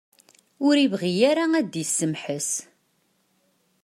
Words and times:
Ur 0.67 0.75
ibɣi 0.85 1.13
ara 1.29 1.45
ad 1.59 1.67
d-isemḥes. 1.71 2.49